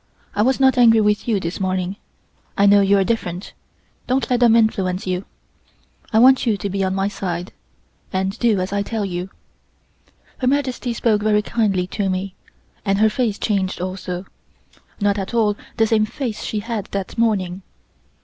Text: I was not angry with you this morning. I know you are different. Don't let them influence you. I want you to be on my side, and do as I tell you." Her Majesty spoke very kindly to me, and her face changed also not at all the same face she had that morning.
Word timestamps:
I 0.33 0.41
was 0.41 0.59
not 0.59 0.79
angry 0.79 0.99
with 0.99 1.27
you 1.27 1.39
this 1.39 1.59
morning. 1.59 1.95
I 2.57 2.65
know 2.65 2.81
you 2.81 2.97
are 2.97 3.03
different. 3.03 3.53
Don't 4.07 4.27
let 4.31 4.39
them 4.39 4.55
influence 4.55 5.05
you. 5.05 5.25
I 6.11 6.17
want 6.17 6.47
you 6.47 6.57
to 6.57 6.69
be 6.71 6.83
on 6.83 6.95
my 6.95 7.07
side, 7.07 7.53
and 8.11 8.39
do 8.39 8.59
as 8.61 8.73
I 8.73 8.81
tell 8.81 9.05
you." 9.05 9.29
Her 10.39 10.47
Majesty 10.47 10.93
spoke 10.95 11.21
very 11.21 11.43
kindly 11.43 11.85
to 11.85 12.09
me, 12.09 12.33
and 12.83 12.97
her 12.97 13.11
face 13.11 13.37
changed 13.37 13.79
also 13.79 14.25
not 14.99 15.19
at 15.19 15.35
all 15.35 15.55
the 15.77 15.85
same 15.85 16.07
face 16.07 16.41
she 16.41 16.61
had 16.61 16.85
that 16.85 17.15
morning. 17.19 17.61